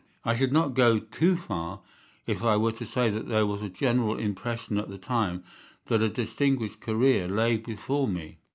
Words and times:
I 0.25 0.33
should 0.33 0.51
not 0.51 0.73
go 0.73 0.97
too 0.97 1.37
far 1.37 1.81
if 2.25 2.43
I 2.43 2.57
were 2.57 2.71
to 2.71 2.87
say 2.87 3.11
that 3.11 3.27
there 3.27 3.45
was 3.45 3.61
a 3.61 3.69
general 3.69 4.17
impression 4.17 4.79
at 4.79 4.89
that 4.89 5.01
time 5.03 5.43
that 5.85 6.01
a 6.01 6.09
distinguished 6.09 6.79
career 6.79 7.27
lay 7.27 7.57
before 7.57 8.07
me. 8.07 8.39